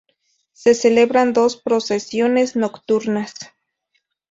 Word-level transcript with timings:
Se 0.53 0.73
celebran 0.73 1.31
dos 1.31 1.57
procesiones 1.57 2.55
nocturnas. 2.55 3.35